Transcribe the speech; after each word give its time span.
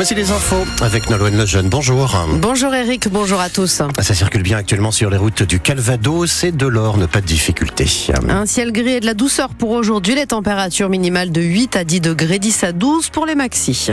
Voici 0.00 0.14
les 0.14 0.30
infos 0.30 0.64
avec 0.80 1.10
Nolwenn 1.10 1.36
Lejeune. 1.36 1.68
Bonjour. 1.68 2.16
Bonjour 2.36 2.74
Eric, 2.74 3.08
bonjour 3.10 3.38
à 3.38 3.50
tous. 3.50 3.82
Ça 4.00 4.14
circule 4.14 4.42
bien 4.42 4.56
actuellement 4.56 4.92
sur 4.92 5.10
les 5.10 5.18
routes 5.18 5.42
du 5.42 5.60
Calvados 5.60 6.42
et 6.42 6.52
de 6.52 6.66
l'Orne, 6.66 7.06
pas 7.06 7.20
de 7.20 7.26
difficulté. 7.26 7.86
Un 8.28 8.46
ciel 8.46 8.72
gris 8.72 8.94
et 8.94 9.00
de 9.00 9.06
la 9.06 9.12
douceur 9.12 9.50
pour 9.50 9.72
aujourd'hui, 9.72 10.14
les 10.14 10.26
températures 10.26 10.88
minimales 10.88 11.32
de 11.32 11.42
8 11.42 11.76
à 11.76 11.84
10 11.84 12.00
degrés, 12.00 12.38
10 12.38 12.64
à 12.64 12.72
12 12.72 13.10
pour 13.10 13.26
les 13.26 13.34
maxis. 13.34 13.90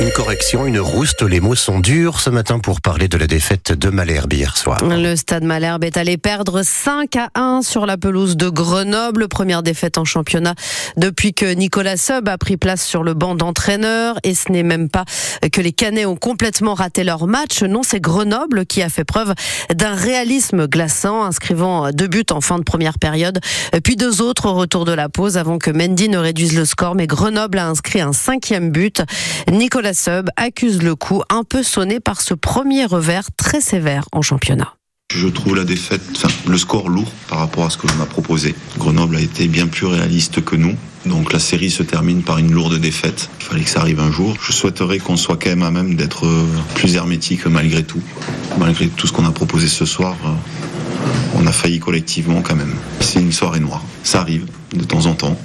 Une 0.00 0.10
correction, 0.10 0.66
une 0.66 0.80
rouste, 0.80 1.22
les 1.22 1.38
mots 1.38 1.54
sont 1.54 1.78
durs 1.78 2.18
ce 2.18 2.28
matin 2.28 2.58
pour 2.58 2.80
parler 2.80 3.06
de 3.06 3.16
la 3.16 3.28
défaite 3.28 3.70
de 3.70 3.90
Malherbe 3.90 4.32
hier 4.32 4.56
soir. 4.56 4.80
Le 4.84 5.14
stade 5.14 5.44
Malherbe 5.44 5.84
est 5.84 5.96
allé 5.96 6.16
perdre 6.16 6.62
5 6.64 7.14
à 7.14 7.28
1 7.36 7.62
sur 7.62 7.86
la 7.86 7.96
pelouse 7.96 8.36
de 8.36 8.48
Grenoble, 8.48 9.28
première 9.28 9.62
défaite 9.62 9.96
en 9.96 10.04
championnat 10.04 10.56
depuis 10.96 11.32
que 11.32 11.46
Nicolas 11.54 11.96
Sub 11.96 12.28
a 12.28 12.36
pris 12.38 12.56
place 12.56 12.84
sur 12.84 13.04
le 13.04 13.14
banc 13.14 13.36
d'entraîneur. 13.36 14.18
Et 14.24 14.34
ce 14.34 14.50
n'est 14.50 14.64
même 14.64 14.88
pas 14.88 15.04
que 15.52 15.60
les 15.60 15.72
Canets 15.72 16.06
ont 16.06 16.16
complètement 16.16 16.74
raté 16.74 17.04
leur 17.04 17.28
match, 17.28 17.62
non 17.62 17.84
c'est 17.84 18.00
Grenoble 18.00 18.66
qui 18.66 18.82
a 18.82 18.88
fait 18.88 19.04
preuve 19.04 19.32
d'un 19.72 19.94
réalisme 19.94 20.66
glaçant, 20.66 21.22
inscrivant 21.22 21.92
deux 21.92 22.08
buts 22.08 22.26
en 22.32 22.40
fin 22.40 22.58
de 22.58 22.64
première 22.64 22.98
période, 22.98 23.38
puis 23.84 23.94
deux 23.94 24.20
autres 24.20 24.46
au 24.46 24.54
retour 24.54 24.84
de 24.86 24.92
la 24.92 25.08
pause 25.08 25.36
avant 25.36 25.58
que 25.58 25.70
Mendy 25.70 26.08
ne 26.08 26.18
réduise 26.18 26.56
le 26.56 26.64
score, 26.64 26.96
mais 26.96 27.06
Grenoble 27.06 27.58
a 27.58 27.68
inscrit 27.68 28.00
un 28.00 28.12
cinquième 28.12 28.70
but. 28.70 29.02
Nicolas 29.50 29.83
la 29.84 29.92
Sub 29.92 30.30
accuse 30.36 30.82
le 30.82 30.96
coup 30.96 31.22
un 31.28 31.44
peu 31.44 31.62
sonné 31.62 32.00
par 32.00 32.22
ce 32.22 32.32
premier 32.32 32.86
revers 32.86 33.28
très 33.36 33.60
sévère 33.60 34.06
en 34.12 34.22
championnat. 34.22 34.74
Je 35.14 35.28
trouve 35.28 35.54
la 35.56 35.64
défaite, 35.64 36.00
le 36.48 36.56
score 36.56 36.88
lourd 36.88 37.12
par 37.28 37.38
rapport 37.38 37.66
à 37.66 37.70
ce 37.70 37.76
que 37.76 37.86
l'on 37.86 38.02
a 38.02 38.06
proposé. 38.06 38.54
Grenoble 38.78 39.16
a 39.16 39.20
été 39.20 39.46
bien 39.46 39.66
plus 39.66 39.84
réaliste 39.84 40.42
que 40.42 40.56
nous. 40.56 40.74
Donc 41.04 41.34
la 41.34 41.38
série 41.38 41.70
se 41.70 41.82
termine 41.82 42.22
par 42.22 42.38
une 42.38 42.50
lourde 42.50 42.80
défaite. 42.80 43.28
Il 43.40 43.44
fallait 43.44 43.62
que 43.62 43.68
ça 43.68 43.80
arrive 43.80 44.00
un 44.00 44.10
jour. 44.10 44.34
Je 44.42 44.52
souhaiterais 44.52 44.98
qu'on 45.00 45.18
soit 45.18 45.36
quand 45.36 45.50
même 45.50 45.62
à 45.62 45.70
même 45.70 45.96
d'être 45.96 46.24
euh, 46.24 46.46
plus 46.76 46.94
hermétique 46.96 47.44
malgré 47.44 47.82
tout. 47.82 48.00
Malgré 48.58 48.88
tout 48.88 49.06
ce 49.06 49.12
qu'on 49.12 49.26
a 49.26 49.32
proposé 49.32 49.68
ce 49.68 49.84
soir, 49.84 50.16
euh, 50.24 50.30
on 51.34 51.46
a 51.46 51.52
failli 51.52 51.78
collectivement 51.78 52.40
quand 52.40 52.56
même. 52.56 52.74
C'est 53.00 53.20
une 53.20 53.32
soirée 53.32 53.60
noire. 53.60 53.84
Ça 54.02 54.22
arrive 54.22 54.46
de 54.74 54.84
temps 54.84 55.04
en 55.04 55.14
temps 55.14 55.38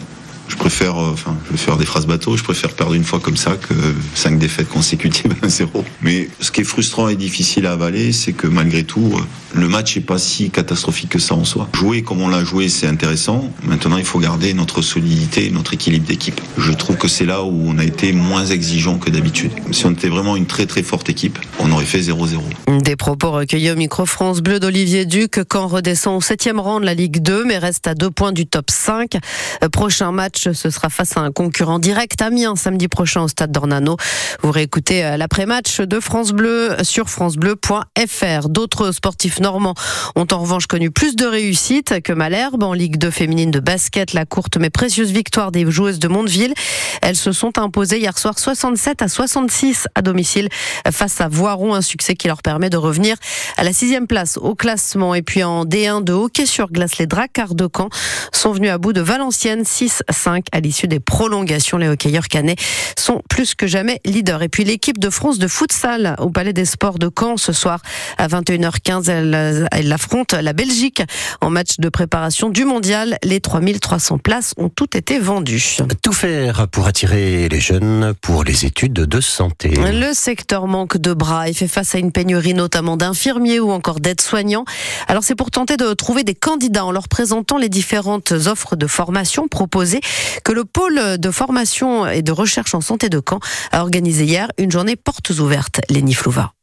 je 0.49 0.55
préfère, 0.55 0.97
euh, 0.97 1.11
enfin, 1.13 1.37
je 1.45 1.51
vais 1.51 1.57
faire 1.57 1.77
des 1.77 1.85
phrases 1.85 2.05
bateau, 2.05 2.35
je 2.35 2.43
préfère 2.43 2.71
perdre 2.71 2.93
une 2.93 3.03
fois 3.03 3.19
comme 3.19 3.37
ça 3.37 3.55
que 3.55 3.73
cinq 4.15 4.37
défaites 4.39 4.67
consécutives 4.67 5.33
à 5.41 5.47
zéro. 5.47 5.85
Mais 6.01 6.29
ce 6.39 6.51
qui 6.51 6.61
est 6.61 6.65
frustrant 6.65 7.07
et 7.07 7.15
difficile 7.15 7.65
à 7.65 7.73
avaler, 7.73 8.11
c'est 8.11 8.33
que 8.33 8.47
malgré 8.47 8.83
tout, 8.83 9.13
le 9.53 9.67
match 9.67 9.95
n'est 9.95 10.01
pas 10.01 10.17
si 10.17 10.49
catastrophique 10.49 11.09
que 11.09 11.19
ça 11.19 11.35
en 11.35 11.45
soi. 11.45 11.69
Jouer 11.73 12.01
comme 12.01 12.21
on 12.21 12.27
l'a 12.27 12.43
joué, 12.43 12.69
c'est 12.69 12.87
intéressant. 12.87 13.51
Maintenant, 13.63 13.97
il 13.97 14.05
faut 14.05 14.19
garder 14.19 14.53
notre 14.53 14.81
solidité, 14.81 15.49
notre 15.51 15.73
équilibre 15.73 16.07
d'équipe. 16.07 16.39
Je 16.57 16.71
trouve 16.71 16.97
que 16.97 17.07
c'est 17.07 17.25
là 17.25 17.43
où 17.43 17.63
on 17.67 17.77
a 17.77 17.83
été 17.83 18.11
moins 18.11 18.45
exigeant 18.45 18.97
que 18.97 19.09
d'habitude. 19.09 19.51
Si 19.71 19.85
on 19.85 19.91
était 19.91 20.09
vraiment 20.09 20.35
une 20.35 20.45
très 20.45 20.65
très 20.65 20.83
forte 20.83 21.09
équipe, 21.09 21.39
on 21.59 21.71
aurait 21.71 21.85
fait 21.85 22.01
0-0. 22.01 22.39
Des 22.83 22.95
propos 22.95 23.31
recueillis 23.31 23.71
au 23.71 23.75
micro 23.75 24.05
France 24.05 24.41
Bleu 24.41 24.59
d'Olivier 24.59 25.05
Duc 25.05 25.41
quand 25.47 25.67
redescend 25.67 26.17
au 26.17 26.21
septième 26.21 26.59
rang 26.59 26.79
de 26.79 26.85
la 26.85 26.93
Ligue 26.93 27.21
2, 27.21 27.45
mais 27.45 27.57
reste 27.57 27.87
à 27.87 27.95
deux 27.95 28.11
points 28.11 28.31
du 28.31 28.45
top 28.45 28.69
5. 28.69 29.17
Euh, 29.63 29.69
prochain 29.69 30.11
match 30.11 30.38
ce 30.53 30.69
sera 30.69 30.89
face 30.89 31.17
à 31.17 31.21
un 31.21 31.31
concurrent 31.31 31.79
direct, 31.79 32.21
Amiens, 32.21 32.55
samedi 32.55 32.87
prochain 32.87 33.21
au 33.21 33.27
stade 33.27 33.51
d'Ornano. 33.51 33.97
Vous 34.41 34.51
réécoutez 34.51 35.03
euh, 35.03 35.17
l'après-match 35.17 35.81
de 35.81 35.99
France 35.99 36.31
Bleu 36.31 36.77
sur 36.83 37.09
francebleu.fr. 37.09 38.49
D'autres 38.49 38.91
sportifs 38.91 39.39
normands 39.39 39.73
ont 40.15 40.27
en 40.31 40.39
revanche 40.39 40.67
connu 40.67 40.91
plus 40.91 41.15
de 41.15 41.25
réussite 41.25 42.01
que 42.01 42.13
Malherbe 42.13 42.63
en 42.63 42.73
Ligue 42.73 42.97
2 42.97 43.11
féminine 43.11 43.51
de 43.51 43.59
basket. 43.59 44.13
La 44.13 44.25
courte 44.25 44.57
mais 44.57 44.69
précieuse 44.69 45.11
victoire 45.11 45.51
des 45.51 45.69
joueuses 45.69 45.99
de 45.99 46.07
Mondeville. 46.07 46.53
Elles 47.01 47.15
se 47.15 47.31
sont 47.31 47.57
imposées 47.57 47.99
hier 47.99 48.17
soir 48.17 48.37
67 48.37 49.01
à 49.01 49.07
66 49.07 49.87
à 49.95 50.01
domicile 50.01 50.49
face 50.91 51.21
à 51.21 51.27
Voiron, 51.27 51.73
un 51.73 51.81
succès 51.81 52.15
qui 52.15 52.27
leur 52.27 52.41
permet 52.41 52.69
de 52.69 52.77
revenir 52.77 53.15
à 53.57 53.63
la 53.63 53.73
sixième 53.73 54.07
place 54.07 54.37
au 54.37 54.55
classement. 54.55 55.15
Et 55.15 55.21
puis 55.21 55.43
en 55.43 55.65
D1 55.65 56.03
de 56.03 56.13
hockey 56.13 56.45
sur 56.45 56.71
glace, 56.71 56.97
les 56.97 57.07
Dracards 57.07 57.55
de 57.55 57.67
Caen 57.73 57.89
sont 58.31 58.51
venus 58.51 58.71
à 58.71 58.77
bout 58.77 58.93
de 58.93 59.01
Valenciennes 59.01 59.63
6-5 59.63 60.28
à 60.51 60.59
l'issue 60.59 60.87
des 60.87 60.99
prolongations. 60.99 61.77
Les 61.77 61.87
hockeyeurs 61.87 62.27
canets 62.27 62.59
sont 62.97 63.21
plus 63.29 63.55
que 63.55 63.67
jamais 63.67 64.01
leaders. 64.05 64.41
Et 64.43 64.49
puis 64.49 64.63
l'équipe 64.63 64.99
de 64.99 65.09
France 65.09 65.39
de 65.39 65.47
futsal 65.47 66.15
au 66.19 66.29
Palais 66.29 66.53
des 66.53 66.65
Sports 66.65 66.99
de 66.99 67.09
Caen 67.17 67.37
ce 67.37 67.53
soir 67.53 67.81
à 68.17 68.27
21h15, 68.27 69.09
elle, 69.09 69.67
elle 69.71 69.91
affronte 69.91 70.33
la 70.33 70.53
Belgique 70.53 71.01
en 71.41 71.49
match 71.49 71.77
de 71.79 71.89
préparation 71.89 72.49
du 72.49 72.65
mondial. 72.65 73.17
Les 73.23 73.39
3300 73.39 74.17
places 74.17 74.53
ont 74.57 74.69
toutes 74.69 74.95
été 74.95 75.19
vendues. 75.19 75.77
Tout 76.01 76.13
faire 76.13 76.67
pour 76.67 76.87
attirer 76.87 77.49
les 77.49 77.59
jeunes 77.59 78.13
pour 78.21 78.43
les 78.43 78.65
études 78.65 78.93
de 78.93 79.21
santé. 79.21 79.69
Le 79.69 80.13
secteur 80.13 80.67
manque 80.67 80.97
de 80.97 81.13
bras 81.13 81.49
et 81.49 81.53
fait 81.53 81.67
face 81.67 81.95
à 81.95 81.99
une 81.99 82.11
pénurie 82.11 82.53
notamment 82.53 82.97
d'infirmiers 82.97 83.59
ou 83.59 83.71
encore 83.71 83.99
d'aides-soignants. 83.99 84.65
Alors 85.07 85.23
c'est 85.23 85.35
pour 85.35 85.51
tenter 85.51 85.77
de 85.77 85.93
trouver 85.93 86.23
des 86.23 86.35
candidats 86.35 86.85
en 86.85 86.91
leur 86.91 87.07
présentant 87.07 87.57
les 87.57 87.69
différentes 87.69 88.31
offres 88.31 88.75
de 88.75 88.87
formation 88.87 89.47
proposées 89.47 90.01
que 90.43 90.51
le 90.51 90.65
pôle 90.65 91.17
de 91.17 91.31
formation 91.31 92.07
et 92.07 92.21
de 92.21 92.31
recherche 92.31 92.73
en 92.75 92.81
santé 92.81 93.09
de 93.09 93.21
Caen 93.27 93.39
a 93.71 93.81
organisé 93.81 94.25
hier 94.25 94.49
une 94.57 94.71
journée 94.71 94.95
portes 94.95 95.31
ouvertes. 95.31 95.81
Léni 95.89 96.13
Flouva. 96.13 96.53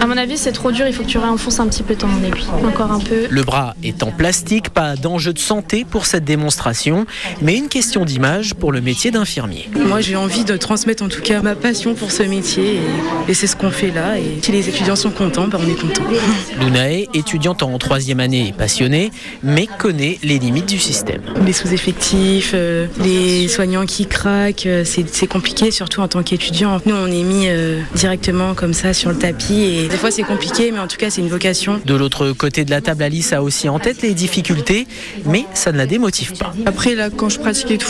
À 0.00 0.06
mon 0.06 0.16
avis, 0.16 0.36
c'est 0.36 0.52
trop 0.52 0.72
dur, 0.72 0.86
il 0.86 0.92
faut 0.92 1.02
que 1.02 1.08
tu 1.08 1.18
réenfonces 1.18 1.60
un 1.60 1.66
petit 1.66 1.82
peu 1.82 1.94
ton 1.94 2.08
aiguille. 2.22 2.44
Encore 2.66 2.92
un 2.92 3.00
peu. 3.00 3.26
Le 3.30 3.42
bras 3.42 3.74
est 3.82 4.02
en 4.02 4.10
plastique, 4.10 4.70
pas 4.70 4.96
d'enjeu 4.96 5.32
de 5.32 5.38
santé 5.38 5.84
pour 5.88 6.06
cette 6.06 6.24
démonstration, 6.24 7.06
mais 7.42 7.56
une 7.56 7.68
question 7.68 8.04
d'image 8.04 8.54
pour 8.54 8.72
le 8.72 8.80
métier 8.80 9.10
d'infirmier. 9.10 9.68
Moi, 9.74 10.00
j'ai 10.00 10.16
envie 10.16 10.44
de 10.44 10.56
transmettre 10.56 11.02
en 11.02 11.08
tout 11.08 11.20
cas 11.20 11.42
ma 11.42 11.54
passion 11.54 11.94
pour 11.94 12.10
ce 12.10 12.22
métier 12.22 12.80
et, 13.28 13.34
c'est 13.34 13.46
ce 13.46 13.56
qu'on 13.56 13.70
fait 13.70 13.90
là. 13.90 14.18
Et 14.18 14.38
si 14.42 14.52
les 14.52 14.68
étudiants 14.68 14.96
sont 14.96 15.10
contents, 15.10 15.48
ben 15.48 15.58
on 15.62 15.68
est 15.68 15.80
contents. 15.80 16.04
Lunae, 16.60 17.06
étudiante 17.14 17.62
en 17.62 17.76
troisième 17.78 18.20
année, 18.20 18.54
passionnée, 18.56 19.10
mais 19.42 19.66
connaît 19.78 20.18
les 20.22 20.38
limites 20.38 20.68
du 20.68 20.78
système. 20.78 21.22
Les 21.44 21.52
sous-effectifs, 21.52 22.52
euh, 22.54 22.86
les 23.02 23.48
soignants 23.48 23.86
qui 23.86 24.06
craquent, 24.06 24.66
euh, 24.66 24.84
c'est 24.84 25.26
compliqué, 25.26 25.70
surtout 25.70 26.00
en 26.00 26.08
tant 26.08 26.22
qu'étudiant. 26.22 26.80
Nous, 26.86 26.94
on 26.94 27.06
est 27.06 27.22
mis 27.22 27.48
euh, 27.48 27.80
directement 27.94 28.54
comme 28.54 28.72
ça 28.72 28.92
sur 28.92 29.10
le 29.10 29.18
tapis 29.18 29.73
des 29.88 29.96
fois 29.96 30.10
c'est 30.10 30.22
compliqué, 30.22 30.70
mais 30.72 30.78
en 30.78 30.86
tout 30.86 30.96
cas 30.96 31.10
c'est 31.10 31.20
une 31.20 31.28
vocation. 31.28 31.80
De 31.84 31.94
l'autre 31.94 32.32
côté 32.32 32.64
de 32.64 32.70
la 32.70 32.80
table, 32.80 33.02
Alice 33.02 33.32
a 33.32 33.42
aussi 33.42 33.68
en 33.68 33.78
tête 33.78 34.02
les 34.02 34.14
difficultés, 34.14 34.86
mais 35.26 35.44
ça 35.54 35.72
ne 35.72 35.76
la 35.76 35.86
démotive 35.86 36.32
pas. 36.36 36.52
Après 36.66 36.94
là, 36.94 37.10
quand 37.10 37.28
je 37.28 37.38
pratique 37.38 37.70
et 37.70 37.78
tout, 37.78 37.88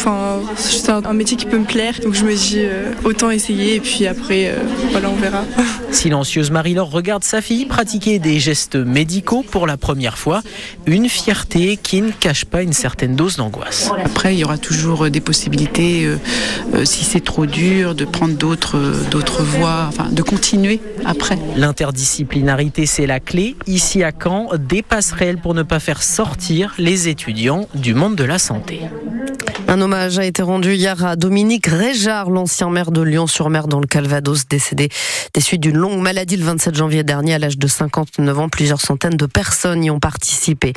c'est 0.56 0.88
un, 0.90 1.12
métier 1.12 1.36
qui 1.36 1.46
peut 1.46 1.58
me 1.58 1.64
plaire, 1.64 1.94
donc 2.02 2.14
je 2.14 2.24
me 2.24 2.34
dis 2.34 2.58
euh, 2.58 2.90
autant 3.04 3.30
essayer 3.30 3.76
et 3.76 3.80
puis 3.80 4.06
après, 4.06 4.48
euh, 4.48 4.58
voilà, 4.90 5.10
on 5.10 5.14
verra. 5.14 5.44
Silencieuse, 5.90 6.50
Marie-Laure 6.50 6.90
regarde 6.90 7.24
sa 7.24 7.40
fille 7.40 7.66
pratiquer 7.66 8.18
des 8.18 8.40
gestes 8.40 8.76
médicaux 8.76 9.44
pour 9.48 9.66
la 9.66 9.76
première 9.76 10.18
fois, 10.18 10.42
une 10.86 11.08
fierté 11.08 11.76
qui 11.76 12.02
ne 12.02 12.10
cache 12.10 12.44
pas 12.44 12.62
une 12.62 12.72
certaine 12.72 13.14
dose 13.14 13.36
d'angoisse. 13.36 13.90
Après, 14.04 14.34
il 14.34 14.38
y 14.38 14.44
aura 14.44 14.58
toujours 14.58 15.08
des 15.10 15.20
possibilités, 15.20 16.06
euh, 16.06 16.84
si 16.84 17.04
c'est 17.04 17.24
trop 17.24 17.46
dur, 17.46 17.94
de 17.94 18.04
prendre 18.04 18.34
d'autres 18.34 18.80
d'autres 19.10 19.42
voies, 19.42 19.86
enfin 19.88 20.08
de 20.10 20.22
continuer 20.22 20.80
après. 21.04 21.38
L'interdisciplinarité, 21.74 22.86
c'est 22.86 23.04
la 23.04 23.18
clé. 23.18 23.56
Ici 23.66 24.04
à 24.04 24.12
Caen, 24.12 24.50
des 24.56 24.80
passerelles 24.80 25.38
pour 25.38 25.54
ne 25.54 25.64
pas 25.64 25.80
faire 25.80 26.04
sortir 26.04 26.72
les 26.78 27.08
étudiants 27.08 27.66
du 27.74 27.94
monde 27.94 28.14
de 28.14 28.22
la 28.22 28.38
santé. 28.38 28.78
Un 29.74 29.80
hommage 29.80 30.20
a 30.20 30.24
été 30.24 30.40
rendu 30.40 30.72
hier 30.76 31.04
à 31.04 31.16
Dominique 31.16 31.66
Réjard, 31.66 32.30
l'ancien 32.30 32.70
maire 32.70 32.92
de 32.92 33.02
Lyon-sur-Mer 33.02 33.66
dans 33.66 33.80
le 33.80 33.88
Calvados, 33.88 34.46
décédé 34.46 34.88
des 35.34 35.40
suites 35.40 35.62
d'une 35.62 35.76
longue 35.76 36.00
maladie 36.00 36.36
le 36.36 36.44
27 36.44 36.76
janvier 36.76 37.02
dernier 37.02 37.34
à 37.34 37.40
l'âge 37.40 37.58
de 37.58 37.66
59 37.66 38.38
ans. 38.38 38.48
Plusieurs 38.48 38.80
centaines 38.80 39.16
de 39.16 39.26
personnes 39.26 39.82
y 39.82 39.90
ont 39.90 39.98
participé. 39.98 40.74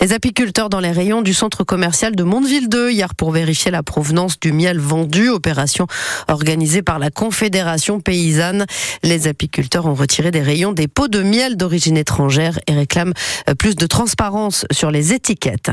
Les 0.00 0.12
apiculteurs 0.12 0.70
dans 0.70 0.80
les 0.80 0.90
rayons 0.90 1.22
du 1.22 1.34
centre 1.34 1.62
commercial 1.62 2.16
de 2.16 2.24
Mondeville 2.24 2.68
2 2.68 2.90
hier 2.90 3.14
pour 3.14 3.30
vérifier 3.30 3.70
la 3.70 3.84
provenance 3.84 4.40
du 4.40 4.50
miel 4.50 4.80
vendu, 4.80 5.28
opération 5.28 5.86
organisée 6.26 6.82
par 6.82 6.98
la 6.98 7.10
Confédération 7.10 8.00
paysanne. 8.00 8.66
Les 9.04 9.28
apiculteurs 9.28 9.86
ont 9.86 9.94
retiré 9.94 10.32
des 10.32 10.42
rayons 10.42 10.72
des 10.72 10.88
pots 10.88 11.06
de 11.06 11.22
miel 11.22 11.56
d'origine 11.56 11.96
étrangère 11.96 12.58
et 12.66 12.72
réclament 12.72 13.14
plus 13.56 13.76
de 13.76 13.86
transparence 13.86 14.66
sur 14.72 14.90
les 14.90 15.12
étiquettes. 15.12 15.70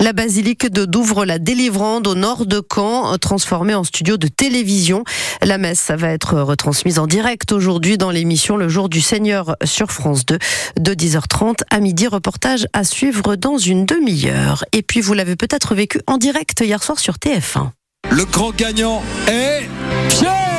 La 0.00 0.12
basilique 0.12 0.70
de 0.70 0.84
Douvres 0.84 1.24
la 1.24 1.38
délivrande 1.38 2.09
au 2.10 2.16
nord 2.16 2.44
de 2.44 2.60
Caen, 2.60 3.16
transformée 3.18 3.74
en 3.74 3.84
studio 3.84 4.16
de 4.16 4.26
télévision. 4.26 5.04
La 5.42 5.58
messe 5.58 5.92
va 5.92 6.08
être 6.08 6.40
retransmise 6.40 6.98
en 6.98 7.06
direct 7.06 7.52
aujourd'hui 7.52 7.98
dans 7.98 8.10
l'émission 8.10 8.56
Le 8.56 8.68
jour 8.68 8.88
du 8.88 9.00
Seigneur 9.00 9.54
sur 9.62 9.92
France 9.92 10.26
2 10.26 10.38
de 10.80 10.94
10h30 10.94 11.60
à 11.70 11.78
midi. 11.78 12.08
Reportage 12.08 12.66
à 12.72 12.82
suivre 12.82 13.36
dans 13.36 13.58
une 13.58 13.86
demi-heure. 13.86 14.64
Et 14.72 14.82
puis 14.82 15.00
vous 15.00 15.14
l'avez 15.14 15.36
peut-être 15.36 15.76
vécu 15.76 16.00
en 16.08 16.18
direct 16.18 16.60
hier 16.60 16.82
soir 16.82 16.98
sur 16.98 17.14
TF1. 17.14 17.70
Le 18.10 18.24
grand 18.24 18.50
gagnant 18.50 19.04
est 19.28 19.68
Pierre 20.08 20.49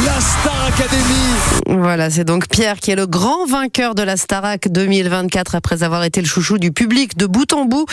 la 0.00 0.20
Star 0.20 0.64
Academy. 0.66 1.80
Voilà, 1.80 2.08
c'est 2.08 2.24
donc 2.24 2.48
Pierre 2.48 2.78
qui 2.78 2.90
est 2.90 2.96
le 2.96 3.06
grand 3.06 3.44
vainqueur 3.46 3.94
de 3.94 4.02
la 4.02 4.16
Starac 4.16 4.68
2024 4.68 5.54
après 5.54 5.82
avoir 5.82 6.02
été 6.04 6.20
le 6.22 6.26
chouchou 6.26 6.58
du 6.58 6.72
public 6.72 7.16
de 7.16 7.26
bout 7.26 7.52
en 7.52 7.66
bout. 7.66 7.84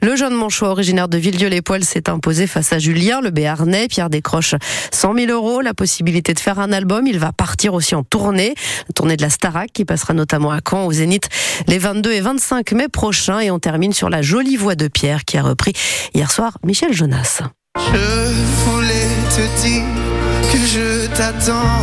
Le 0.00 0.14
jeune 0.14 0.34
manchois 0.34 0.68
originaire 0.68 1.08
de 1.08 1.18
Villedieu-les-Poils 1.18 1.84
s'est 1.84 2.08
imposé 2.08 2.46
face 2.46 2.72
à 2.72 2.78
Julien, 2.78 3.20
le 3.20 3.30
Béarnais. 3.30 3.88
Pierre 3.88 4.08
décroche 4.08 4.54
100 4.92 5.14
000 5.14 5.32
euros, 5.32 5.60
la 5.60 5.74
possibilité 5.74 6.32
de 6.32 6.40
faire 6.40 6.60
un 6.60 6.72
album. 6.72 7.06
Il 7.06 7.18
va 7.18 7.32
partir 7.32 7.74
aussi 7.74 7.94
en 7.94 8.04
tournée, 8.04 8.54
la 8.88 8.92
tournée 8.94 9.16
de 9.16 9.22
la 9.22 9.30
Starac 9.30 9.70
qui 9.72 9.84
passera 9.84 10.14
notamment 10.14 10.52
à 10.52 10.60
Caen, 10.66 10.86
au 10.86 10.92
Zénith, 10.92 11.28
les 11.66 11.78
22 11.78 12.12
et 12.12 12.20
25 12.20 12.72
mai 12.72 12.88
prochains. 12.88 13.40
Et 13.40 13.50
on 13.50 13.58
termine 13.58 13.92
sur 13.92 14.10
la 14.10 14.22
jolie 14.22 14.56
voix 14.56 14.76
de 14.76 14.86
Pierre 14.86 15.24
qui 15.24 15.36
a 15.36 15.42
repris 15.42 15.72
hier 16.14 16.30
soir 16.30 16.56
Michel 16.64 16.92
Jonas. 16.92 17.42
Je 17.76 18.70
voulais 18.70 19.08
te 19.30 19.66
dire 19.66 20.17
que 20.52 20.58
je 20.58 21.06
t'attends. 21.08 21.82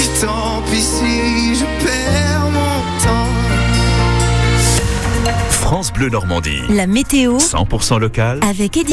Et 0.00 0.20
tant 0.24 0.62
pis 0.70 0.80
si 0.80 1.54
je 1.54 1.64
perds 1.84 2.50
mon 2.52 2.80
temps. 3.04 3.28
France 5.50 5.92
Bleu 5.92 6.08
Normandie. 6.10 6.62
La 6.70 6.86
météo 6.86 7.38
100% 7.38 7.98
local. 7.98 8.40
avec 8.48 8.76
Eddie. 8.76 8.90